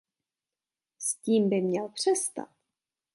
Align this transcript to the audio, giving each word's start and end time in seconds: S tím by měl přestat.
S 0.99 1.15
tím 1.15 1.49
by 1.49 1.61
měl 1.61 1.89
přestat. 1.89 2.49